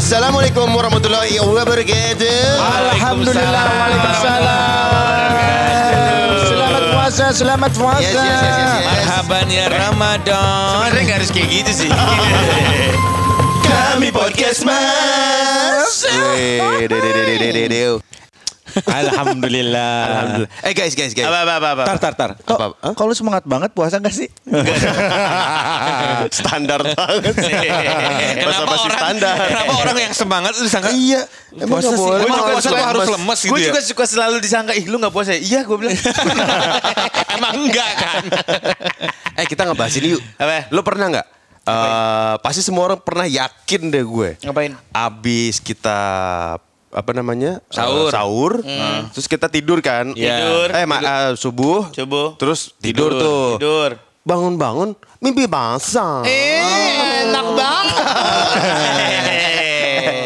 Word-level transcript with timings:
Assalamualaikum 0.00 0.64
warahmatullahi 0.72 1.36
wabarakatuh. 1.44 2.40
Alhamdulillah, 2.56 3.64
waalaikumsalam. 3.68 5.28
Selamat 6.40 6.84
puasa, 6.88 7.24
selamat 7.36 7.72
puasa. 7.76 8.00
Yes, 8.00 8.16
yes, 8.16 8.24
yes, 8.24 8.40
yes, 8.40 8.80
yes. 8.80 8.88
Marhaban 8.88 9.46
ya 9.52 9.68
Ramadan. 9.68 10.72
Sebenarnya 10.72 11.02
nggak 11.04 11.18
harus 11.20 11.28
kayak 11.36 11.48
gitu 11.52 11.72
sih. 11.84 11.90
Kami 13.68 14.08
podcast 14.08 14.64
mas. 14.64 16.08
Weh, 16.08 16.88
Alhamdulillah. 18.82 19.94
Alhamdulillah. 20.02 20.50
Eh 20.62 20.72
guys, 20.72 20.92
guys, 20.92 21.12
guys. 21.12 21.24
Apa 21.24 21.38
apa 21.42 21.54
apa. 21.56 21.68
apa. 21.72 21.82
Tar, 21.86 21.98
tar, 21.98 22.14
tar. 22.14 22.30
Kok, 22.38 22.54
Apa? 22.54 22.66
Hah? 22.78 22.92
kok 22.92 23.04
lu 23.04 23.12
semangat 23.12 23.44
banget 23.44 23.70
puasa 23.70 23.96
gak 23.96 24.10
sih? 24.10 24.28
standar 26.32 26.80
banget. 26.82 27.34
Bahasa 27.34 27.50
Kenapa 28.36 28.64
basi 28.66 28.86
orang, 28.86 28.98
standar. 28.98 29.36
kenapa 29.42 29.72
orang 29.78 29.96
yang 30.00 30.14
semangat 30.14 30.50
itu 30.52 30.62
disangka 30.64 30.90
Iya. 30.90 31.20
Emang 31.52 31.68
Puasa 31.76 31.88
sih. 31.88 31.98
boleh. 31.98 32.20
Emang 32.22 32.40
puasa 32.46 32.68
tuh 32.68 32.76
harus 32.78 33.00
lemas. 33.02 33.16
lemes 33.16 33.40
gitu 33.40 33.50
Gue 33.50 33.58
ya? 33.58 33.66
juga 33.68 33.80
suka 33.82 34.04
selalu 34.06 34.36
disangka, 34.38 34.72
ih 34.72 34.86
lu 34.86 34.96
gak 34.96 35.10
puasa 35.10 35.30
ya? 35.32 35.40
Iya 35.40 35.60
gue 35.62 35.76
bilang. 35.76 35.96
Emang 37.36 37.52
enggak 37.58 37.90
kan? 37.96 38.22
Eh 39.34 39.46
kita 39.46 39.64
ngebahas 39.64 39.94
ini 39.96 40.14
yuk. 40.14 40.22
Apa? 40.36 40.68
Lo 40.70 40.80
pernah 40.80 41.06
nggak? 41.10 41.26
Eh, 41.60 42.34
pasti 42.40 42.60
semua 42.60 42.82
orang 42.84 42.98
pernah 42.98 43.24
yakin 43.24 43.88
deh 43.88 44.02
gue. 44.02 44.30
Ngapain? 44.40 44.74
Abis 44.90 45.60
kita 45.60 45.98
apa 46.90 47.10
namanya 47.12 47.62
Sahur. 47.66 48.06
Eh, 48.06 48.10
sahur 48.10 48.52
terus 49.10 49.26
kita 49.26 49.46
tidur 49.46 49.78
kan 49.78 50.10
Iya. 50.12 50.26
Tidur. 50.36 50.66
eh 50.70 50.84
ma- 50.84 50.98
eh, 50.98 51.30
subuh 51.34 51.86
Subuh. 51.88 52.34
terus 52.34 52.74
tidur, 52.76 53.10
Tidur. 53.10 53.20
tuh 53.20 53.46
Tidur. 53.56 53.90
bangun-bangun 54.20 54.90
mimpi 55.18 55.46
basah 55.46 56.22
Eh, 56.22 57.24
enak 57.24 57.46
banget. 57.52 57.96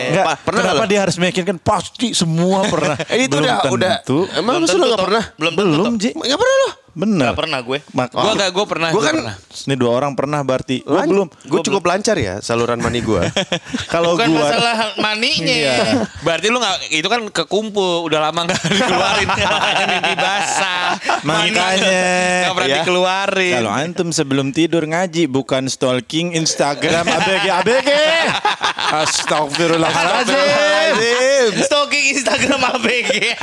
Enggak, 0.07 0.25
Pa- 0.25 0.39
pernah 0.41 0.61
kenapa 0.63 0.77
nggak 0.79 0.89
dia 0.89 1.01
harus 1.01 1.17
meyakinkan? 1.17 1.57
Pasti 1.59 2.09
semua 2.13 2.63
pernah. 2.65 2.95
Eh, 3.05 3.19
itu 3.27 3.35
Belum 3.35 3.51
udah 3.51 3.59
udah 3.69 3.95
emang 4.33 4.55
lu 4.55 4.63
Belum 4.63 4.65
sudah 4.65 4.71
tentu, 4.71 4.87
nggak 4.87 4.97
Tom. 4.97 5.07
pernah 5.07 5.25
Belum 5.35 5.53
Belum, 5.55 5.85
Tom. 5.85 5.95
Ji. 5.97 6.11
nggak 6.13 6.39
pernah 6.39 6.57
lo 6.57 6.71
Bener. 6.95 7.31
Gak 7.31 7.39
pernah 7.39 7.59
gue. 7.59 7.79
Mak- 7.91 8.15
Gua 8.15 8.33
enggak, 8.33 8.51
gua 8.51 8.65
pernah. 8.65 8.89
Gua 8.89 8.97
gua 8.97 9.05
kan- 9.05 9.17
pernah. 9.19 9.35
Ini 9.37 9.75
dua 9.75 9.91
orang 9.93 10.13
pernah 10.15 10.41
berarti. 10.41 10.77
Lu 10.81 10.99
belum. 11.01 11.27
gue 11.27 11.61
cukup 11.61 11.83
lancar 11.85 12.15
ya 12.15 12.39
saluran 12.39 12.79
mani 12.79 13.01
gue 13.01 13.23
Kalau 13.93 14.15
Bukan 14.15 14.31
gua 14.31 14.47
masalah 14.47 14.75
maninya. 14.97 15.75
Berarti 16.21 16.47
lu 16.49 16.59
nggak 16.59 16.77
itu 16.91 17.05
kan 17.05 17.21
kekumpul 17.29 18.05
udah 18.05 18.21
lama 18.23 18.47
nggak 18.47 18.61
dikeluarin 18.73 19.27
makanya 19.29 19.85
mimpi 19.89 20.15
basah. 20.15 20.87
Makanya. 21.21 22.03
Pernah 22.65 22.71
Ya. 22.71 22.77
dikeluarin. 22.81 23.55
Kalau 23.55 23.71
antum 23.71 24.09
sebelum 24.11 24.47
tidur 24.51 24.83
ngaji 24.83 25.27
bukan 25.27 25.67
stalking 25.67 26.33
Instagram 26.33 27.05
ABG 27.05 27.45
ABG. 27.55 27.91
Astagfirullahaladzim. 28.95 31.51
Stalking 31.61 32.05
Instagram 32.15 32.61
ABG. 32.71 33.11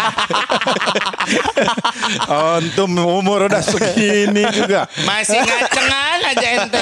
Antum 2.28 2.98
umur 2.98 3.44
udah 3.44 3.62
segini 3.62 4.44
juga. 4.52 4.88
Masih 5.04 5.38
ngacengan 5.38 6.20
aja 6.26 6.48
ente. 6.58 6.82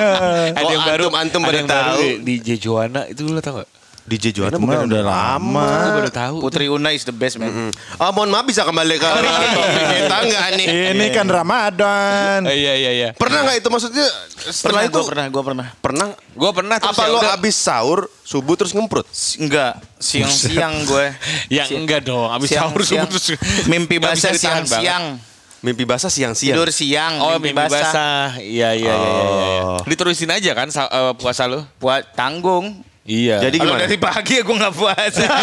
ada 0.50 0.60
Oh, 0.60 0.68
yang 0.68 0.82
baru 0.84 1.04
antum- 1.10 1.40
antum 1.40 1.44
ada 1.44 1.56
yang 1.56 1.66
baru 1.66 1.96
tahu. 1.96 2.02
di 2.22 2.34
Jejuana 2.40 3.06
itu 3.06 3.24
lu 3.24 3.40
tau 3.40 3.58
gak? 3.58 3.68
DJ 4.10 4.34
Joanna 4.34 4.58
bukan 4.58 4.84
udah 4.84 5.02
lama. 5.02 5.66
Gue 5.70 5.92
baru 5.96 6.10
tahu. 6.10 6.36
Putri 6.42 6.66
Una 6.66 6.90
is 6.90 7.02
the 7.02 7.12
best 7.12 7.38
man. 7.38 7.70
Oh, 7.96 8.10
mohon 8.10 8.28
maaf 8.28 8.42
bisa 8.42 8.62
kembali 8.62 8.96
ke 8.96 9.06
kita 9.94 10.16
nggak 10.20 10.46
nih? 10.56 10.66
Ini 10.90 11.06
kan 11.10 11.24
Ramadan. 11.24 12.42
Iya 12.42 12.72
iya 12.74 12.90
iya. 12.92 13.08
Pernah 13.12 13.46
nggak 13.46 13.56
itu 13.56 13.68
maksudnya 13.68 14.06
setelah 14.42 14.58
Pernah 14.60 14.82
itu 14.84 14.92
gue 14.92 15.06
pernah 15.06 15.26
gue 15.28 15.42
pernah. 15.44 15.66
pernah 15.76 16.08
Gue 16.30 16.50
pernah 16.50 16.76
terus 16.76 16.90
apa 16.92 17.02
ya 17.02 17.08
lo 17.08 17.18
udah. 17.20 17.32
abis 17.36 17.54
sahur 17.54 18.00
subuh 18.20 18.54
terus 18.54 18.72
ngemprut? 18.72 19.06
Enggak, 19.36 19.78
siang-siang 19.96 20.74
gue. 20.90 21.06
Ya 21.46 21.64
enggak 21.66 22.02
dong, 22.02 22.26
abis 22.30 22.50
sahur 22.50 22.80
subuh 22.80 23.06
terus 23.06 23.38
Mimpi 23.64 23.96
basah 23.96 24.32
siang-siang. 24.32 25.22
Mimpi 25.60 25.84
basah 25.84 26.08
siang-siang. 26.08 26.56
Tidur 26.56 26.72
siang, 26.72 27.20
Oh 27.20 27.36
mimpi 27.36 27.52
basah. 27.52 28.32
Iya 28.36 28.72
iya 28.72 28.90
iya 28.90 28.96
iya. 28.96 29.22
iya. 29.28 29.60
Oh. 29.62 29.80
Diterusin 29.84 30.32
aja 30.32 30.50
kan 30.50 30.66
sa- 30.68 30.88
eh, 30.88 31.12
puasa 31.14 31.44
lu? 31.44 31.60
Buat 31.76 32.16
tanggung. 32.16 32.80
Iya. 33.10 33.42
Jadi 33.42 33.56
Kalau 33.58 33.74
gimana? 33.74 33.82
dari 33.84 33.98
pagi 33.98 34.32
ya 34.32 34.42
gue 34.42 34.56
gak 34.56 34.74
puasa. 34.74 35.24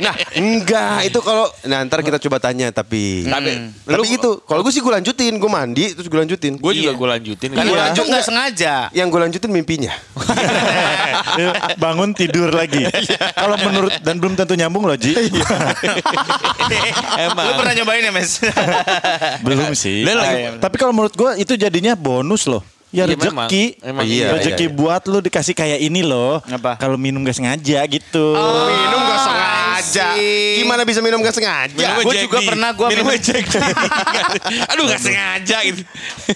Nah, 0.00 0.16
enggak 0.32 1.04
itu 1.04 1.20
kalau 1.20 1.44
nah 1.62 1.84
ntar 1.84 2.00
kita 2.00 2.16
coba 2.18 2.36
tanya 2.38 2.68
tapi 2.70 3.20
Tapi 3.22 3.52
tapi 3.84 4.00
lu- 4.00 4.08
itu 4.10 4.30
kalau 4.42 4.60
gue 4.60 4.68
sih 4.70 4.80
gue 4.80 4.88
lanjutin 4.90 5.32
gue 5.34 5.50
mandi 5.50 5.92
terus 5.92 6.06
gue 6.06 6.18
lanjutin 6.18 6.56
gue 6.56 6.72
juga 6.74 6.84
Iya. 6.86 6.92
gue 6.94 7.08
lanjutin. 7.10 7.48
Kan 7.50 7.58
Iya. 7.58 7.68
gue 7.68 7.78
lanjut 7.78 8.04
gak 8.06 8.24
sengaja. 8.24 8.74
yang 8.90 9.08
gue 9.08 9.20
lanjutin 9.20 9.50
mimpinya 9.50 9.92
Bangun 11.76 12.12
tidur 12.12 12.48
lagi. 12.50 12.84
Kalau 13.30 13.56
menurut 13.58 13.92
dan 13.98 14.16
belum 14.16 14.34
tentu 14.34 14.52
nyambung 14.54 14.84
loh 14.84 14.96
Ji. 14.96 15.12
Emang. 17.20 17.44
Lu 17.44 17.52
pernah 17.56 17.74
nyobain 17.74 18.02
ya, 18.02 18.10
Mes? 18.10 18.40
belum 19.40 19.72
sih. 19.74 20.02
Lagi- 20.02 20.58
Tapi 20.58 20.76
kalau 20.76 20.92
menurut 20.92 21.12
gua 21.12 21.36
itu 21.36 21.54
jadinya 21.54 21.94
bonus 21.94 22.44
loh. 22.46 22.62
Ya 22.90 23.06
Iya, 23.06 23.14
rezeki. 23.14 23.30
memang. 23.30 23.48
Emang 23.86 24.04
iya. 24.04 24.34
rezeki 24.34 24.66
buat 24.66 25.02
lu 25.06 25.22
dikasih 25.22 25.54
kayak 25.54 25.78
ini 25.78 26.02
loh. 26.02 26.42
Apa? 26.42 26.74
Kalau 26.74 26.98
minum 26.98 27.22
gak 27.22 27.38
sengaja 27.38 27.86
gitu. 27.86 28.26
minum 28.66 29.00
gak 29.00 29.20
sengaja 29.22 30.06
gimana 30.60 30.82
bisa 30.84 31.00
minum 31.00 31.24
gak 31.24 31.32
sengaja 31.32 31.72
Jack 31.72 32.20
juga 32.20 32.38
pernah, 32.44 32.70
gua 32.74 32.90
minumnya 32.90 33.16
minum- 33.16 33.24
Jack. 33.24 33.44
Aduh 34.74 34.84
gak 34.84 35.00
sengaja 35.00 35.56
gitu. 35.64 35.80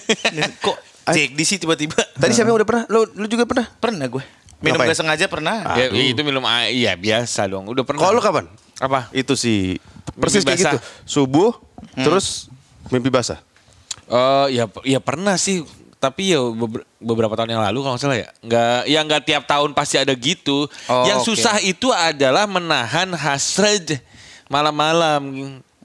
Kok 0.65 0.77
cek 1.05 1.29
di 1.37 1.43
sih 1.45 1.57
tiba-tiba? 1.59 1.99
tadi 2.17 2.33
siapa 2.33 2.49
yang 2.49 2.57
udah 2.57 2.65
pernah 2.65 2.83
lo 2.89 3.05
lu 3.05 3.29
juga 3.29 3.45
pernah 3.45 3.67
Pernah 3.69 4.07
gue. 4.09 4.23
Minum 4.63 4.79
Ngapain? 4.79 4.89
gak 4.89 4.97
sengaja 4.97 5.25
pernah. 5.27 5.57
Ya, 5.77 5.91
itu 5.91 6.17
minum 6.23 6.41
air, 6.47 6.71
iya 6.71 6.91
biasa 6.95 7.45
dong. 7.45 7.67
Udah 7.67 7.83
pernah. 7.83 8.01
kalau 8.01 8.17
lu 8.17 8.23
kapan 8.23 8.47
Apa? 8.79 9.11
itu 9.11 9.35
sih 9.35 9.77
persis 10.15 10.41
kayak 10.41 10.57
gitu 10.57 10.77
subuh 11.03 11.51
terus 11.93 12.47
mimpi 12.87 13.11
basah 13.11 13.43
Oh 14.05 14.45
ya 14.47 14.69
ya 14.81 15.01
pernah 15.01 15.35
sih. 15.35 15.65
Tapi 16.05 16.37
ya 16.37 16.41
beber- 16.53 16.85
beberapa 17.01 17.33
tahun 17.33 17.57
yang 17.57 17.65
lalu 17.65 17.81
kalau 17.81 17.93
nggak 17.97 18.03
salah 18.05 18.19
ya. 18.21 18.29
Nggak, 18.45 18.79
ya 18.85 18.99
nggak 19.01 19.21
tiap 19.25 19.43
tahun 19.49 19.73
pasti 19.73 19.97
ada 19.97 20.13
gitu. 20.13 20.69
Oh, 20.85 21.03
yang 21.09 21.17
oke. 21.17 21.33
susah 21.33 21.57
itu 21.65 21.89
adalah 21.89 22.45
menahan 22.45 23.09
hasrat 23.17 23.97
malam-malam. 24.45 25.21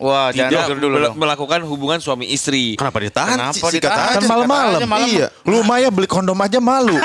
Wah, 0.00 0.32
jangan 0.32 0.48
Tidak 0.48 0.62
tidur 0.64 0.78
dulu 0.80 0.94
mel- 0.96 1.04
dong. 1.04 1.14
melakukan 1.14 1.60
hubungan 1.62 1.98
suami 1.98 2.24
istri. 2.26 2.72
kenapa 2.72 2.98
ditahan 2.98 3.36
Kenapa 3.36 3.52
sikat 3.52 3.72
ditahan? 3.84 4.14
Kan 4.16 4.22
malam-malam. 4.24 4.80
Iya. 5.04 5.28
Lu 5.44 5.60
mah 5.60 5.76
ya 5.76 5.88
beli 5.88 6.08
kondom 6.08 6.34
aja 6.34 6.56
malu. 6.56 6.96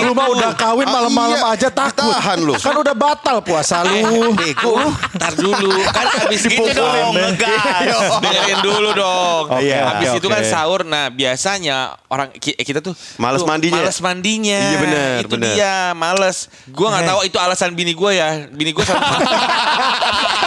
Lu 0.00 0.12
mah 0.12 0.26
udah 0.28 0.54
kawin 0.54 0.86
Ah, 0.86 0.94
malam-malam 0.94 1.34
iya. 1.36 1.50
aja 1.50 1.68
takut. 1.68 2.06
Ditahan 2.06 2.38
lu. 2.38 2.54
Kan 2.54 2.78
udah 2.78 2.94
batal 2.94 3.42
puasa 3.42 3.82
lu. 3.82 4.30
bego 4.32 4.70
lu 4.72 4.86
Ntar 5.12 5.34
dulu 5.34 5.66
kan 5.84 6.06
abis 6.20 6.46
Gitu 6.46 6.62
itu 6.62 6.72
dong, 6.72 7.10
ngegas. 7.12 8.22
dengerin 8.22 8.58
dulu 8.62 8.88
dong. 8.94 9.44
Iya. 9.58 9.78
Habis 9.90 10.10
itu 10.14 10.26
kan 10.28 10.42
sahur. 10.44 10.80
Nah, 10.80 11.10
biasanya 11.10 11.76
orang 12.06 12.30
ki- 12.32 12.54
kita 12.56 12.78
tuh 12.78 12.94
Males 13.16 13.42
tuh 13.42 13.50
mandinya. 13.50 13.82
Males 13.82 13.98
mandinya. 13.98 14.60
Iya, 14.64 14.78
bener, 14.78 15.18
Itu 15.20 15.34
bener. 15.34 15.52
dia, 15.52 15.74
males. 15.92 16.46
Gua 16.68 16.86
nggak 16.88 17.02
tahu 17.04 17.20
itu 17.24 17.36
alasan 17.36 17.74
bini 17.74 17.90
gua 17.92 18.14
ya. 18.14 18.46
Bini 18.46 18.70
gua 18.70 18.86
sama 18.86 19.02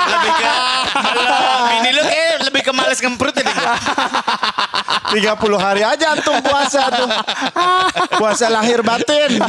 lebih 0.10 0.32
ke 0.34 0.52
kalau 0.90 1.24
bini 1.70 1.90
lu 1.92 2.04
kayak 2.04 2.46
lebih 2.48 2.62
ke 2.64 2.72
males 2.72 3.00
ngemprut 3.00 3.34
ya. 3.34 3.44
Ding. 3.44 3.60
30 5.12 5.28
hari 5.60 5.84
aja 5.84 6.16
antum 6.16 6.40
puasa 6.40 6.88
tuh. 6.88 7.10
Puasa 8.16 8.48
lahir 8.48 8.80
batin. 8.82 9.40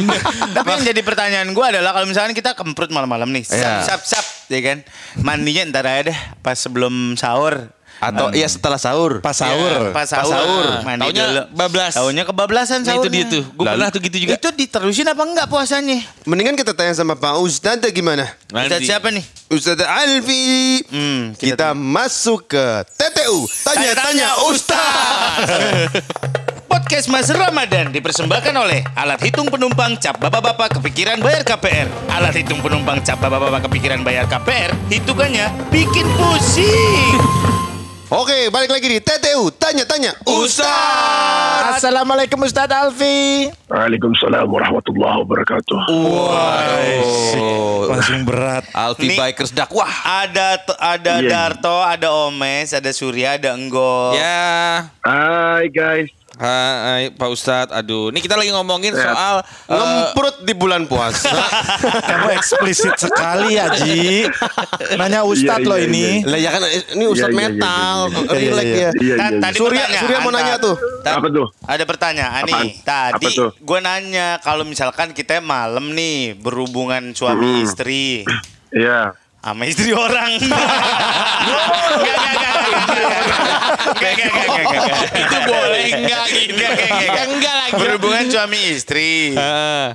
Tapi 0.53 0.69
yang 0.69 0.83
jadi 0.83 1.01
pertanyaan 1.01 1.55
gue 1.55 1.65
adalah 1.65 1.95
kalau 1.95 2.07
misalkan 2.07 2.35
kita 2.35 2.59
kemprut 2.59 2.91
malam-malam 2.91 3.31
nih, 3.31 3.47
Iya. 3.47 3.87
sap 3.87 4.03
sap 4.03 4.23
sap, 4.23 4.27
ya 4.51 4.59
kan, 4.61 4.79
mandinya 5.19 5.63
ntar 5.71 5.87
aja 5.87 6.11
deh 6.11 6.19
pas 6.41 6.59
sebelum 6.59 7.15
sahur. 7.15 7.71
Atau 8.03 8.35
iya 8.35 8.45
setelah 8.45 8.77
sahur 8.77 9.23
Pas 9.23 9.31
sahur. 9.33 9.95
Pas 9.95 10.05
sahur, 10.05 10.27
sahur. 10.27 10.67
mandi 10.83 11.07
Taunya 11.07 11.47
bablas. 11.49 11.95
Taunya 11.95 12.27
kebablasan 12.27 12.83
Nah, 12.83 12.99
itu 12.99 13.07
sahurnya. 13.07 13.15
dia 13.15 13.25
tuh. 13.31 13.43
Gua 13.55 13.65
pernah 13.71 13.89
tuh 13.89 14.01
gitu 14.03 14.17
juga. 14.19 14.35
Itu 14.35 14.49
diterusin 14.51 15.07
apa 15.07 15.23
enggak 15.23 15.47
puasanya? 15.47 16.03
mendingan 16.23 16.55
kita 16.55 16.73
tanya 16.73 16.91
sama 16.93 17.15
Pak 17.15 17.39
Ustadz 17.39 17.87
gimana 17.89 18.27
Ustadz 18.49 18.83
siapa 18.83 19.09
nih? 19.09 19.23
Ustadz 19.49 19.83
Alfi 19.83 20.83
Hmm, 20.87 21.35
kita, 21.35 21.71
masuk 21.73 22.47
ke 22.49 22.65
TTU 22.93 23.47
tanya-tanya 23.63 24.29
Ustadz 24.47 26.03
Podcast 26.65 27.07
Mas 27.07 27.29
Ramadan 27.29 27.93
dipersembahkan 27.93 28.55
oleh 28.55 28.81
Alat 28.95 29.21
Hitung 29.21 29.47
Penumpang 29.47 29.93
Cap 29.95 30.17
Bapak-Bapak 30.17 30.81
Kepikiran 30.81 31.21
Bayar 31.21 31.45
KPR. 31.45 31.85
Alat 32.09 32.33
Hitung 32.33 32.65
Penumpang 32.65 32.97
Cap 32.99 33.21
Bapak-Bapak 33.21 33.69
Kepikiran 33.69 34.01
Bayar 34.01 34.25
KPR, 34.25 34.73
hitungannya 34.89 35.53
bikin 35.69 36.09
pusing. 36.17 37.52
Oke, 38.13 38.53
balik 38.53 38.69
lagi 38.69 38.93
di 38.93 39.01
TTU. 39.01 39.49
Tanya-tanya. 39.57 40.13
Ustaz. 40.29 41.81
Assalamualaikum 41.81 42.45
Ustadz 42.45 42.69
Alfi. 42.69 43.49
Waalaikumsalam 43.73 44.53
warahmatullahi 44.53 45.25
wabarakatuh. 45.25 45.81
Oh, 45.89 47.89
Langsung 47.89 48.29
berat. 48.29 48.69
Alfi 48.77 49.09
Nih. 49.09 49.17
Bikers 49.17 49.57
dakwah. 49.57 49.89
Ada 50.05 50.61
ada 50.77 51.25
Iya. 51.25 51.57
Darto, 51.57 51.81
ada 51.81 52.13
Omes, 52.29 52.77
ada 52.77 52.93
Surya, 52.93 53.41
ada 53.41 53.57
Enggo. 53.57 54.13
Ya. 54.13 54.93
Hai 55.01 55.73
guys. 55.73 56.13
Hai 56.33 57.13
Pak 57.13 57.29
Ustadz, 57.29 57.71
aduh. 57.71 58.09
Ini 58.09 58.19
kita 58.19 58.35
lagi 58.35 58.49
ngomongin 58.51 58.91
soal 58.91 59.45
eh, 59.45 59.69
Ngemprut 59.69 60.41
di 60.41 60.55
bulan 60.55 60.87
puasa. 60.87 61.29
Kamu 62.09 62.33
eksplisit 62.33 62.97
sekali 62.97 63.55
ya 63.55 63.69
Ji. 63.71 64.25
Nanya 64.97 65.23
Ustadz 65.23 65.61
Iya, 65.61 65.69
loh 65.69 65.77
iya, 65.77 65.87
ini. 65.87 66.07
Lah 66.25 66.39
ya 66.39 66.51
kan 66.51 66.63
ini 66.65 67.05
Ustadz 67.05 67.29
Iya, 67.29 67.37
iya, 67.37 67.45
iya, 67.45 67.53
metal. 67.53 67.97
iya, 68.01 68.17
iya. 68.17 68.33
Relax 68.33 68.65
Iya, 68.65 68.73
ya. 68.73 68.91
Iya, 68.97 69.15
Ta- 69.15 69.29
iya, 69.29 69.39
tadi 69.39 69.55
Surya- 69.55 69.69
pertanyaan, 69.83 70.03
Surya 70.03 70.19
mau 70.19 70.33
nanya 70.33 70.55
tuh. 70.57 70.75
Ta- 71.03 71.15
Apa 71.15 71.29
tuh? 71.29 71.47
Ada 71.63 71.85
pertanyaan 71.85 72.43
Apaan? 72.43 72.65
nih. 72.65 72.71
Tadi 72.81 73.27
gue 73.61 73.79
nanya 73.79 74.29
kalau 74.41 74.65
misalkan 74.65 75.13
kita 75.13 75.37
malam 75.39 75.93
nih 75.93 76.33
berhubungan 76.35 77.13
suami 77.13 77.61
Hmm. 77.61 77.63
istri 77.63 78.25
Iya. 78.73 79.13
sama 79.39 79.67
istri 79.67 79.93
orang. 79.93 80.33
Enggak, 81.93 82.17
enggak, 82.17 82.55
enggak, 83.93 84.13
enggak, 84.15 84.33
enggak, 84.59 84.85
enggak, 84.85 85.21
itu 85.23 85.39
boleh 85.49 85.85
enggak 85.89 86.25
gitu. 86.29 86.53
Enggak, 86.53 86.71
enggak, 86.73 86.89
enggak, 86.89 87.03
enggak. 87.03 87.27
Enggak 87.33 87.55
lagi. 87.55 87.73
Berhubungan 87.81 88.25
suami 88.29 88.59
istri. 88.71 89.13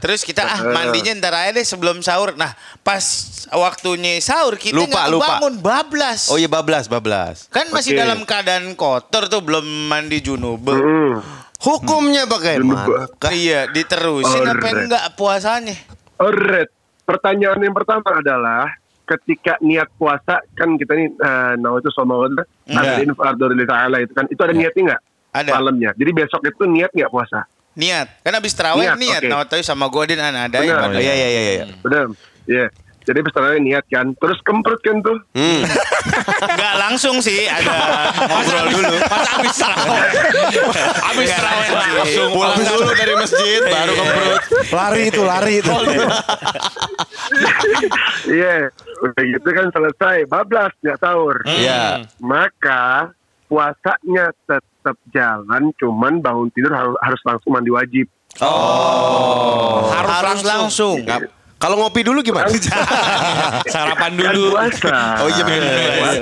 Terus 0.02 0.22
kita 0.26 0.42
ah 0.44 0.60
mandinya 0.74 1.12
ntar 1.18 1.34
aja 1.38 1.52
deh 1.54 1.66
sebelum 1.66 2.02
sahur. 2.02 2.34
Nah 2.34 2.52
pas 2.82 3.04
waktunya 3.54 4.20
sahur 4.20 4.58
kita 4.58 4.76
Lupa, 4.76 5.08
lupa. 5.08 5.40
bangun 5.40 5.54
bablas. 5.62 6.28
Oh 6.34 6.38
iya 6.42 6.50
bablas, 6.50 6.90
bablas. 6.90 7.48
Kan 7.54 7.70
masih 7.70 7.94
Oke. 7.96 8.00
dalam 8.02 8.20
keadaan 8.28 8.74
kotor 8.74 9.30
tuh 9.30 9.42
belum 9.46 9.64
mandi 9.88 10.20
junub. 10.20 10.66
Hmm. 10.68 11.22
Hukumnya 11.58 12.30
bagaimana? 12.30 13.10
Iya, 13.34 13.66
diterusin 13.74 14.46
apa 14.46 14.62
Alright. 14.62 14.78
enggak 14.78 15.04
puasanya? 15.18 15.74
Alright. 16.22 16.70
Pertanyaan 17.02 17.58
yang 17.58 17.74
pertama 17.74 18.06
adalah 18.14 18.70
ketika 19.08 19.56
niat 19.64 19.88
puasa 19.96 20.44
kan 20.54 20.76
kita 20.76 20.92
ini 21.00 21.08
uh, 21.24 21.56
Ramadan 21.56 22.44
ada 22.68 23.00
infardor 23.00 23.56
ta'ala 23.64 24.04
itu 24.04 24.12
kan 24.12 24.28
itu 24.28 24.42
ada 24.44 24.54
niatnya 24.54 24.82
nggak 24.94 25.02
Ada. 25.32 25.50
malamnya 25.56 25.92
jadi 25.96 26.12
besok 26.12 26.44
itu 26.44 26.64
niat 26.68 26.92
nggak 26.92 27.12
puasa 27.12 27.48
Niat. 27.78 28.26
Kan 28.26 28.34
habis 28.34 28.58
terawih 28.58 28.90
niat. 28.98 29.22
Niat. 29.22 29.22
Nah, 29.30 29.46
sama 29.62 29.86
Godin 29.86 30.18
ada 30.34 30.50
Benar. 30.50 30.66
yang 30.66 30.78
Oh, 30.82 30.98
iya 30.98 31.14
iya 31.14 31.28
iya 31.30 31.42
iya. 31.62 31.66
benar 31.86 32.06
ya 32.50 32.66
jadi 33.08 33.24
terawih 33.24 33.64
niat 33.64 33.88
kan 33.88 34.12
terus 34.14 34.36
kemprut 34.44 34.78
kan 34.80 35.00
tuh 35.00 35.16
Hmm. 35.32 35.64
Enggak 36.50 36.76
langsung 36.78 37.18
sih 37.18 37.46
ada 37.46 37.72
ngobrol 38.20 38.68
dulu. 38.70 38.96
Pas 39.06 39.26
abis 39.34 39.54
terawih. 39.56 40.02
abis 41.06 41.30
terawih 41.30 41.70
langsung. 41.94 42.30
Pulang 42.32 42.60
dulu 42.60 42.90
dari 42.92 43.14
masjid 43.16 43.62
baru 43.64 43.92
kemprut. 43.94 44.42
Lari 44.70 45.02
itu, 45.08 45.22
lari 45.24 45.54
itu. 45.58 45.72
iya 48.30 48.68
udah 49.00 49.24
gitu 49.26 49.50
kan 49.50 49.68
selesai 49.70 50.18
bablas 50.28 50.74
nggak 50.80 50.98
sahur 50.98 51.36
Iya. 51.46 52.08
maka 52.18 53.12
puasanya 53.46 54.32
tetap 54.44 54.96
jalan 55.10 55.72
cuman 55.76 56.20
bangun 56.20 56.50
tidur 56.52 56.72
harus 56.72 56.96
harus 57.00 57.22
langsung 57.24 57.52
mandi 57.52 57.70
wajib 57.70 58.08
Oh. 58.38 59.90
Harus, 59.90 60.46
langsung. 60.46 61.02
Nggak- 61.02 61.26
Kalau 61.58 61.76
ngopi 61.82 62.06
dulu 62.06 62.22
gimana? 62.22 62.54
Sarapan 63.74 64.14
dulu. 64.14 64.54
puasa 64.54 65.26
Oh 65.26 65.30
iya 65.30 65.42
benar 65.42 65.62
benar. 65.66 66.14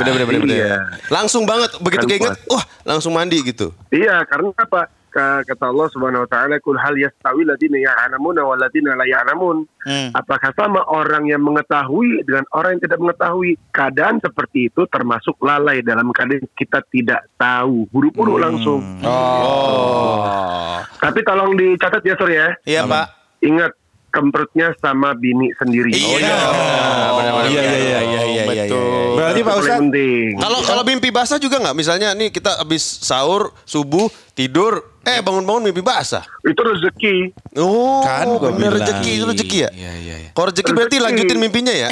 Benar 0.00 0.12
benar 0.16 0.26
benar. 0.26 0.48
Iya. 0.48 0.74
Langsung 1.12 1.44
banget 1.44 1.76
begitu 1.84 2.04
Kan 2.08 2.10
keinget, 2.10 2.36
wah 2.48 2.64
langsung 2.88 3.12
mandi 3.12 3.36
gitu. 3.44 3.68
Iya, 3.92 4.24
karena 4.24 4.48
apa? 4.56 4.88
Ka- 5.08 5.40
Kata 5.40 5.72
Allah 5.72 5.88
Subhanahu 5.88 6.24
wa 6.24 6.28
taala, 6.28 6.60
"Kul 6.60 6.76
hal 6.76 6.92
yastawi 6.96 7.44
alladziina 7.44 7.80
ya'lamuna 7.80 8.44
wal 8.44 8.60
ladziina 8.60 8.92
la 8.92 9.08
ya'lamun." 9.08 9.64
Hmm. 9.84 10.12
Apakah 10.12 10.52
sama 10.52 10.84
orang 10.84 11.24
yang 11.28 11.40
mengetahui 11.40 12.24
dengan 12.28 12.44
orang 12.52 12.76
yang 12.76 12.82
tidak 12.84 13.00
mengetahui? 13.00 13.56
Keadaan 13.72 14.20
seperti 14.20 14.68
itu 14.68 14.84
termasuk 14.88 15.36
lalai 15.40 15.80
dalam 15.80 16.12
keadaan 16.12 16.44
kita 16.52 16.84
tidak 16.92 17.24
tahu. 17.40 17.88
Buru-buru 17.88 18.36
langsung. 18.36 18.84
Oh. 19.00 20.76
Tapi 21.00 21.24
tolong 21.24 21.56
dicatat 21.56 22.04
ya, 22.04 22.14
Sur 22.16 22.28
ya. 22.28 22.52
Iya, 22.68 22.84
Pak. 22.84 23.06
Ingat 23.40 23.72
kemprutnya 24.18 24.74
sama 24.76 25.14
bini 25.14 25.54
sendiri. 25.54 25.94
Iya. 25.94 26.34
benar-benar. 27.08 27.46
Iya, 27.46 27.62
iya, 27.62 27.78
iya, 27.78 28.00
iya, 28.02 28.22
iya, 28.24 28.42
iya. 28.44 28.64
Betul. 28.66 29.14
Berarti 29.14 29.38
Itu 29.38 29.46
Pak 29.46 29.56
penting. 29.62 30.28
Kalau 30.36 30.58
kalau 30.60 30.82
mimpi 30.82 31.08
basah 31.08 31.38
juga 31.38 31.56
nggak? 31.56 31.72
Misalnya 31.72 32.08
nih 32.12 32.28
kita 32.28 32.58
habis 32.58 32.82
sahur, 32.82 33.54
subuh, 33.62 34.06
tidur, 34.32 34.82
eh 35.00 35.18
bangun-bangun 35.18 35.62
mimpi 35.64 35.78
basah. 35.80 36.26
Itu 36.42 36.58
rezeki. 36.58 37.30
Oh, 37.56 38.02
Kan 38.02 38.26
gua 38.32 38.50
bener 38.50 38.74
bilang. 38.74 38.82
rezeki 38.82 39.10
itu 39.12 39.24
rezeki 39.24 39.58
ya? 39.60 39.70
Iya, 39.70 39.92
iya, 39.96 40.14
iya. 40.18 40.30
Kalau 40.32 40.50
rezeki 40.50 40.70
berarti 40.72 40.96
Rezeki. 40.96 41.06
lanjutin 41.06 41.38
mimpinya 41.38 41.72
ya? 41.72 41.88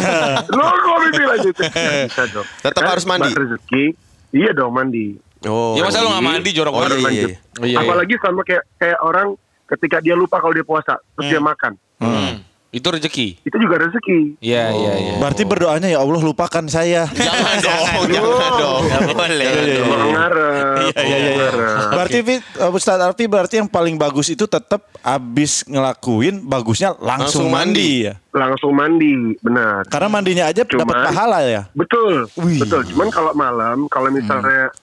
Lo 0.56 0.64
kok 0.64 0.98
mimpi 1.02 1.22
lanjut? 1.24 1.54
Nggak 1.58 2.06
Bisa 2.06 2.22
dong. 2.30 2.46
Tetap 2.60 2.80
Kan 2.80 2.90
harus 2.94 3.04
mandi. 3.04 3.30
rezeki. 3.34 3.84
Iya 4.30 4.50
dong 4.52 4.70
mandi. 4.70 5.18
Oh. 5.44 5.76
Ya 5.76 5.84
masa 5.84 6.00
lu 6.00 6.08
nggak 6.08 6.24
mandi 6.24 6.50
jorok 6.50 6.72
Oh, 6.72 6.80
iya, 6.80 6.88
iya, 6.88 6.96
iya. 6.96 7.26
Oh, 7.60 7.66
iya, 7.68 7.76
iya. 7.76 7.78
Apalagi 7.78 8.14
sama 8.16 8.40
kayak 8.42 8.64
kayak 8.74 8.98
orang 8.98 9.36
ketika 9.74 9.98
dia 10.00 10.14
lupa 10.14 10.38
kalau 10.38 10.54
dia 10.54 10.66
puasa 10.66 10.96
terus 11.18 11.26
dia 11.28 11.42
makan. 11.42 11.74
Hmm. 11.98 12.44
Itu 12.74 12.90
rezeki. 12.90 13.38
Itu 13.46 13.54
juga 13.62 13.86
rezeki. 13.86 14.42
Iya, 14.42 14.74
iya, 14.74 14.92
iya. 14.98 15.14
berarti 15.22 15.46
berdoanya 15.46 15.86
ya 15.86 16.02
Allah 16.02 16.18
lupakan 16.18 16.66
saya. 16.66 17.06
Jangan 17.14 17.62
dong, 17.62 18.10
jangan 18.10 18.52
dong. 18.58 18.82
Nggak 18.90 19.00
boleh. 19.14 19.46
Cuma 19.78 19.96
ngarep. 20.10 20.76
Iya, 20.90 21.02
iya, 21.06 21.16
iya. 21.22 21.32
ngarep. 21.38 21.90
Berarti 21.94 22.18
Fit, 22.26 22.42
uh, 22.58 22.74
Ustadz 22.74 23.06
Arfi 23.06 23.24
berarti 23.30 23.54
yang 23.62 23.70
paling 23.70 23.94
bagus 23.94 24.26
itu 24.34 24.50
tetap 24.50 24.90
abis 25.06 25.62
ngelakuin 25.70 26.42
bagusnya 26.42 26.98
langsung, 26.98 27.46
Langsung 27.46 27.54
mandi. 27.54 28.02
mandi. 28.02 28.06
ya. 28.10 28.14
Langsung 28.34 28.72
mandi, 28.74 29.12
benar. 29.38 29.86
Karena 29.86 30.08
mandinya 30.10 30.44
aja 30.50 30.66
dapat 30.66 30.96
pahala 31.14 31.38
ya. 31.46 31.62
Betul, 31.78 32.26
Wih. 32.42 32.58
betul. 32.58 32.82
Cuman 32.90 33.06
kalau 33.14 33.30
malam, 33.38 33.86
kalau 33.86 34.10
misalnya 34.10 34.74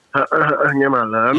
nya 0.80 0.88
malam, 0.88 1.36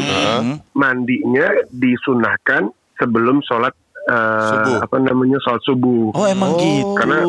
mandinya 0.70 1.50
disunahkan 1.74 2.70
sebelum 2.96 3.40
sholat 3.40 3.74
eh, 4.04 4.48
Subuh. 4.48 4.76
apa 4.80 4.96
namanya 4.98 5.38
sholat 5.40 5.62
subuh. 5.62 6.12
Oh 6.12 6.24
emang 6.24 6.54
gitu. 6.56 6.94
Karena 6.94 7.24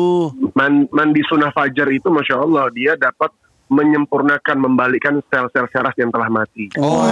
man- 0.52 0.88
mandi 0.90 1.20
sunnah 1.24 1.50
fajar 1.50 1.88
itu 1.88 2.06
masya 2.06 2.36
Allah 2.36 2.68
dia 2.70 2.94
dapat 2.94 3.32
menyempurnakan 3.66 4.56
membalikkan 4.60 5.18
sel-sel 5.26 5.66
saraf 5.66 5.90
yang 5.94 6.06
telah 6.08 6.28
mati. 6.28 6.70
Oh, 6.76 7.02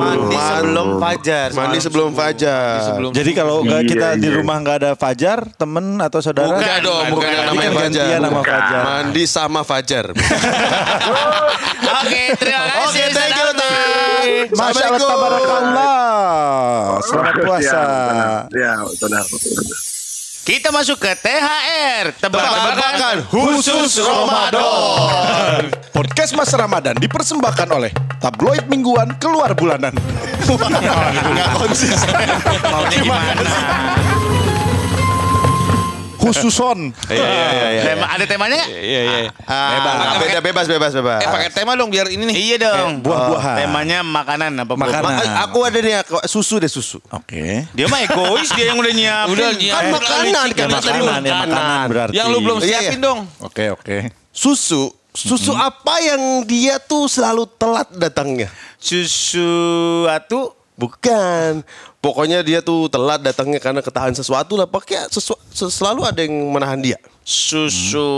Mandi 0.00 0.32
Man- 0.32 0.48
sebelum 0.56 0.88
fajar. 0.96 1.48
Mandi 1.52 1.78
sebelum 1.78 2.10
fajar. 2.10 2.80
Sebelum 2.86 3.10
Jadi 3.12 3.30
kalau 3.30 3.60
nggak 3.60 3.76
Iya, 3.78 3.90
kita 3.90 4.08
di 4.16 4.24
iya. 4.26 4.36
rumah 4.40 4.56
nggak 4.56 4.76
ada 4.78 4.90
Fajar, 4.94 5.52
temen 5.52 6.00
atau 6.00 6.18
saudara? 6.18 6.56
Bukan 6.56 6.78
dong, 6.80 7.04
bukan 7.12 7.28
Ini 7.28 7.44
namanya 7.44 7.70
Fajar. 7.76 8.06
nama 8.18 8.32
Bukan. 8.34 8.48
Fajar. 8.48 8.80
Mandi 8.82 9.22
sama 9.26 9.60
Fajar. 9.62 10.04
Oke, 12.00 12.22
terima 12.34 12.64
kasih. 12.64 12.80
Oke, 12.80 13.04
thank 13.12 13.36
you. 13.36 13.49
Masya 14.48 14.84
Allah, 14.88 15.00
tabarakallah. 15.04 16.00
Selamat 17.04 17.34
puasa. 17.44 17.80
Ya, 18.54 18.72
benar. 18.96 19.24
benar. 19.28 19.76
Kita 20.40 20.72
masuk 20.72 20.96
ke 20.96 21.12
THR. 21.20 22.16
Tebak-tebakan 22.16 23.16
khusus 23.28 24.00
Ramadan. 24.00 25.68
Podcast 25.92 26.32
Mas 26.32 26.50
Ramadan 26.56 26.96
dipersembahkan 26.96 27.68
oleh 27.68 27.92
tabloid 28.18 28.64
mingguan 28.66 29.12
keluar 29.20 29.52
bulanan. 29.52 29.92
Nggak 31.36 31.48
konsisten. 31.54 32.24
maunya 32.66 32.98
gimana? 32.98 33.44
Khususon. 36.20 36.92
Iya, 37.08 37.16
iya, 37.16 37.48
iya, 37.50 37.68
iya. 37.72 37.82
Tema, 37.82 38.06
ada 38.06 38.24
temanya 38.24 38.54
nggak? 38.60 38.68
Iya, 38.70 39.00
iya. 39.00 39.30
Ah, 39.48 39.68
Bebas, 39.72 39.96
beda, 40.20 40.38
bebas, 40.40 40.66
bebas, 40.68 40.92
bebas. 40.92 41.20
Eh, 41.24 41.28
pakai 41.28 41.48
tema 41.48 41.72
dong 41.72 41.88
biar 41.88 42.12
ini 42.12 42.28
nih. 42.28 42.36
Iya 42.36 42.56
dong. 42.62 43.00
buah-buahan. 43.00 43.56
Temanya 43.58 43.98
makanan 44.04 44.50
apa? 44.60 44.72
Makanan. 44.76 45.02
Ma- 45.16 45.40
aku 45.42 45.58
ada 45.64 45.78
nih 45.80 45.94
susu 46.28 46.60
deh 46.60 46.68
susu. 46.68 47.00
Oke. 47.08 47.64
Dia 47.72 47.86
mah 47.88 48.04
egois 48.04 48.52
dia 48.52 48.68
yang 48.68 48.76
udah 48.76 48.92
nyiapin. 48.92 49.32
Udah 49.32 49.48
Kan 49.48 49.56
nyiapin. 49.56 49.92
makanan 49.92 50.48
kan 50.52 50.66
tadi 50.68 51.00
makanan, 51.00 51.20
ya, 51.24 51.32
makanan 51.32 51.48
makanan. 51.48 51.86
berarti. 51.88 52.14
Yang 52.14 52.26
lu 52.28 52.38
belum 52.44 52.58
Iya, 52.60 52.66
siapin 52.68 52.98
iya. 53.00 53.06
dong. 53.08 53.20
Oke, 53.40 53.64
oke. 53.72 53.96
Susu, 54.30 54.82
susu 55.10 55.52
apa 55.56 55.94
yang 56.04 56.44
dia 56.44 56.76
tuh 56.78 57.08
selalu 57.08 57.48
telat 57.56 57.88
datangnya? 57.96 58.52
Sesuatu 58.76 60.60
Bukan. 60.80 61.60
Pokoknya 62.00 62.40
dia 62.40 62.64
tuh 62.64 62.88
telat 62.88 63.20
datangnya 63.20 63.60
karena 63.60 63.84
ketahan 63.84 64.16
sesuatu 64.16 64.56
lah. 64.56 64.64
Pakai 64.64 65.04
sesu- 65.08 65.36
se- 65.48 65.68
selalu 65.68 66.00
ada 66.02 66.20
yang 66.20 66.32
menahan 66.48 66.80
dia. 66.80 66.96
susu 67.20 68.08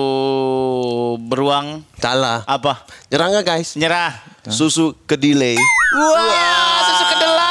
beruang 1.20 1.82
Salah. 1.98 2.46
apa? 2.46 2.86
Nyerang 3.10 3.34
nggak 3.34 3.44
guys? 3.44 3.74
Nyerah. 3.74 4.14
Susu 4.44 4.94
kedelai. 5.04 5.58
Wah, 5.92 6.78
susu 6.80 7.04
kedelai. 7.04 7.50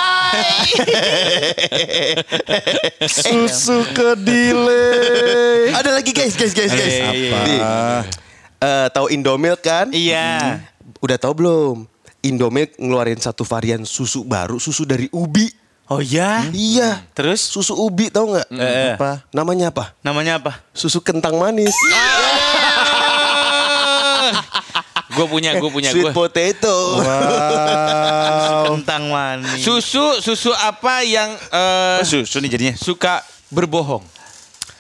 Susu 3.12 3.78
kedelai. 3.92 5.72
Ada 5.74 5.92
lagi 5.94 6.12
guys, 6.12 6.34
guys, 6.34 6.52
guys, 6.52 6.72
guys. 6.72 6.96
Iya, 6.96 7.12
iya, 7.12 7.38
Nih, 7.44 7.60
eh, 8.58 8.88
tahu 8.90 9.08
Indomilk 9.10 9.62
kan? 9.62 9.92
Iya. 9.92 10.64
Udah 11.00 11.18
tahu 11.18 11.34
belum? 11.38 11.76
Indomilk 12.22 12.78
ngeluarin 12.78 13.18
satu 13.18 13.42
varian 13.42 13.84
susu 13.84 14.24
baru, 14.24 14.58
susu 14.58 14.82
dari 14.82 15.12
ubi. 15.12 15.50
Oh 15.92 16.00
ya. 16.00 16.48
Iya. 16.50 17.04
Terus 17.12 17.44
Susu 17.44 17.76
ubi 17.76 18.08
tahu 18.08 18.32
nggak? 18.32 18.48
Eh, 18.50 18.96
Apa? 18.96 19.28
Namanya 19.30 19.68
apa? 19.70 19.92
namanya 20.00 20.40
apa? 20.40 20.64
Susu 20.72 21.04
kentang 21.04 21.36
manis. 21.36 21.76
Gue 25.12 25.28
punya, 25.28 25.52
gue 25.60 25.68
punya. 25.68 25.92
Sweet 25.92 26.16
Gua. 26.16 26.16
potato. 26.16 26.76
Wow. 26.96 28.64
Kentang 28.72 29.12
manis. 29.12 29.60
Susu, 29.60 30.24
susu 30.24 30.56
apa 30.56 31.04
yang 31.04 31.36
eh, 31.52 32.00
Oh, 32.00 32.08
susu 32.08 32.40
nih 32.40 32.50
jadinya. 32.50 32.74
suka 32.80 33.20
berbohong? 33.52 34.00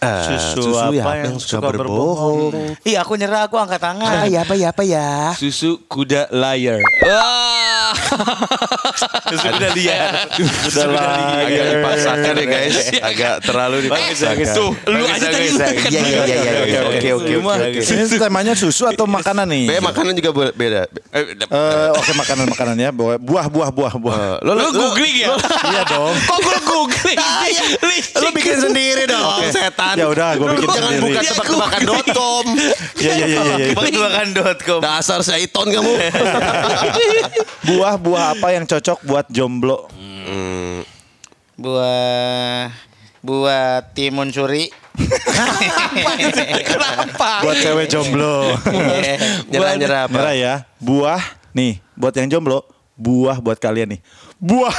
Ah, 0.01 0.25
Susu, 0.25 0.74
apa 0.74 1.13
yang, 1.13 1.38
suka, 1.38 1.62
berbohong? 1.62 2.74
Iya, 2.81 3.05
aku 3.05 3.22
nyerah, 3.22 3.46
aku 3.46 3.53
angkat 3.53 3.77
tangan. 3.77 4.25
ya 4.25 4.41
apa 4.41 4.58
ya 4.58 4.74
apa 4.74 4.81
ya? 4.81 5.29
Susu 5.38 5.77
kuda 5.86 6.25
liar. 6.34 6.81
Wah. 7.05 7.93
Susu 9.29 9.46
udah 9.46 9.72
liar. 9.77 10.25
Sudah 10.65 10.89
lah. 10.89 11.46
Agak 11.46 11.65
dipaksakan 11.70 12.34
ya 12.34 12.46
guys. 12.50 12.75
Agak 12.98 13.34
terlalu 13.46 13.77
dipaksakan. 13.86 14.46
Tuh, 14.50 14.74
lu 14.89 15.05
aja 15.05 15.27
tadi. 15.29 15.53
Iya 15.53 16.01
iya 16.01 16.01
iya 16.01 16.25
iya. 16.25 16.51
iya. 16.65 16.79
Oke 16.89 17.10
oke 17.13 17.34
oke. 17.38 17.81
Ini 17.86 18.17
temanya 18.17 18.53
susu 18.58 18.89
atau 18.89 19.05
makanan 19.05 19.53
nih? 19.53 19.70
Be, 19.70 19.86
makanan 19.86 20.17
juga 20.17 20.29
be- 20.34 20.55
beda. 20.58 20.81
Eh, 21.13 21.24
Eh, 21.46 21.89
oke 21.93 22.12
makanan 22.17 22.50
makanan 22.50 22.75
ya. 22.75 22.89
Buah 22.89 23.22
buah 23.46 23.70
buah 23.70 23.93
buah. 24.01 24.41
Lo, 24.41 24.58
Lu 24.58 24.74
googling 24.74 25.29
ya? 25.29 25.38
Iya 25.70 25.81
dong. 25.86 26.10
Kok 26.25 26.38
gue 26.41 26.58
googling? 26.65 27.20
Lu 28.17 28.34
bikin 28.34 28.58
sendiri 28.58 29.05
dong, 29.05 29.46
setan. 29.53 29.91
Ya 29.94 30.06
udah, 30.08 30.30
gue 30.36 30.48
bikin 30.56 30.68
Jangan 30.68 30.92
sendiri. 30.92 31.04
buka 31.04 31.22
tebak-tebakan.com. 31.26 32.46
Iya 32.98 33.14
iya 33.20 33.26
iya 33.26 33.42
iya. 33.42 33.68
Tebak-tebakan.com. 33.74 34.80
Dasar 34.80 35.20
syaiton 35.22 35.68
kamu. 35.68 35.92
Buah 37.70 37.96
buah 37.96 38.26
apa 38.34 38.48
yang 38.52 38.66
cocok 38.66 39.04
buat 39.04 39.26
jomblo? 39.30 39.86
Buah 41.56 42.72
buah 43.22 43.86
timun 43.94 44.34
suri. 44.34 44.66
Kenapa? 46.72 47.46
Buat 47.46 47.58
cewek 47.60 47.88
jomblo. 47.88 48.58
Nyerah-nyerah 49.48 50.10
apa? 50.10 50.14
Merah 50.14 50.34
ya. 50.34 50.54
Buah 50.78 51.22
nih 51.54 51.78
buat 51.94 52.16
yang 52.18 52.28
jomblo. 52.30 52.66
Buah 52.98 53.38
buat 53.38 53.58
kalian 53.58 53.98
nih. 53.98 54.02
Buah. 54.42 54.74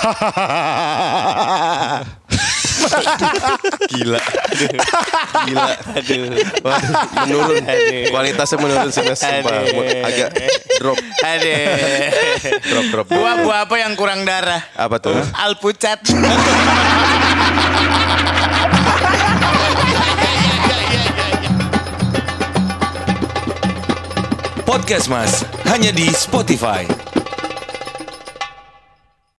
Gila. 3.92 4.20
Gila. 5.46 5.72
Aduh. 5.98 6.22
Waduh, 6.62 6.92
menurun. 7.26 7.64
Kualitasnya 8.10 8.56
menurun 8.60 8.90
sih 8.90 9.02
Mas. 9.04 9.20
Sumpah. 9.20 9.62
Agak 10.06 10.28
drop. 10.78 10.98
Aduh. 11.22 11.56
Drop, 12.62 12.84
drop. 12.90 13.06
Buah-buah 13.10 13.58
apa 13.68 13.74
yang 13.78 13.92
kurang 13.98 14.24
darah? 14.26 14.62
Apa 14.76 14.98
tuh? 14.98 15.18
Alpucat. 15.36 16.00
Podcast 24.72 25.12
Mas 25.12 25.44
hanya 25.68 25.92
di 25.92 26.08
Spotify. 26.16 27.01